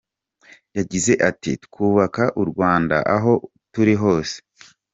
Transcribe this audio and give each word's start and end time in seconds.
Yagize 0.77 1.13
ati 1.29 1.51
"Twubaka 1.65 2.23
u 2.41 2.43
Rwanda 2.49 2.97
aho 3.15 3.33
turi 3.71 3.95
hose. 4.01 4.35